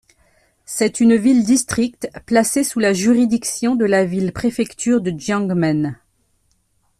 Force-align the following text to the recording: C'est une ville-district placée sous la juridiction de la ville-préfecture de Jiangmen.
C'est 0.65 0.99
une 0.99 1.15
ville-district 1.15 2.09
placée 2.25 2.63
sous 2.63 2.79
la 2.79 2.91
juridiction 2.91 3.75
de 3.75 3.85
la 3.85 4.03
ville-préfecture 4.03 4.99
de 4.99 5.11
Jiangmen. 5.11 5.99